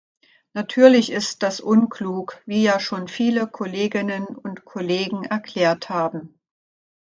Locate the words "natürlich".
0.53-1.11